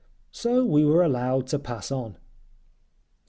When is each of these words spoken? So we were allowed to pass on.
So 0.31 0.65
we 0.65 0.83
were 0.83 1.03
allowed 1.03 1.45
to 1.49 1.59
pass 1.59 1.91
on. 1.91 2.17